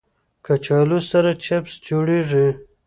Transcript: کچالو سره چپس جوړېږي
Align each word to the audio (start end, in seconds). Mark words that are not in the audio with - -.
کچالو 0.45 0.99
سره 1.11 1.31
چپس 1.43 1.73
جوړېږي 1.87 2.47